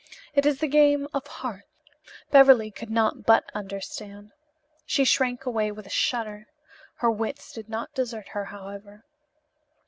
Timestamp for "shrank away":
5.05-5.71